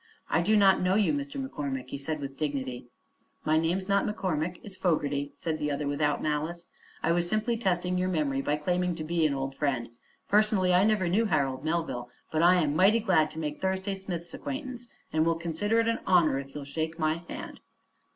"I 0.31 0.41
do 0.41 0.57
not 0.57 0.81
know 0.81 0.95
you, 0.95 1.13
Mr. 1.13 1.39
McCormick," 1.39 1.89
he 1.89 1.97
said 1.99 2.19
with 2.21 2.35
dignity. 2.35 2.87
"My 3.45 3.59
name's 3.59 3.87
not 3.87 4.03
McCormick; 4.03 4.59
it's 4.63 4.75
Fogerty," 4.75 5.31
said 5.35 5.59
the 5.59 5.69
other, 5.69 5.87
without 5.87 6.23
malice. 6.23 6.65
"I 7.03 7.11
was 7.11 7.29
simply 7.29 7.55
testing 7.55 7.99
your 7.99 8.09
memory 8.09 8.41
by 8.41 8.55
claiming 8.55 8.95
to 8.95 9.03
be 9.03 9.27
an 9.27 9.35
old 9.35 9.53
friend. 9.53 9.89
Personally 10.27 10.73
I 10.73 10.85
never 10.85 11.07
knew 11.07 11.25
Harold 11.25 11.63
Melville, 11.63 12.09
but 12.31 12.41
I'm 12.41 12.75
mighty 12.75 12.99
glad 12.99 13.29
to 13.29 13.37
make 13.39 13.61
Thursday 13.61 13.93
Smith's 13.93 14.33
acquaintance 14.33 14.87
and 15.13 15.23
will 15.23 15.35
consider 15.35 15.79
it 15.79 15.87
an 15.87 15.99
honor 16.07 16.39
if 16.39 16.55
you'll 16.55 16.65
shake 16.65 16.97
my 16.97 17.17
hand." 17.29 17.59